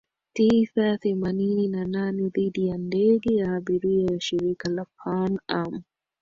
[0.33, 5.83] tisa themanini na nane dhidi ya ndege ya abiria ya Shirika la Pan Am